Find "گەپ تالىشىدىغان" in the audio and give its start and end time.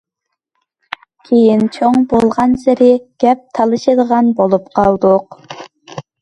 3.25-4.33